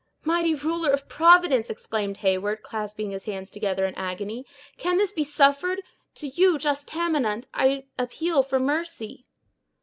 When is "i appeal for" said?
7.53-8.59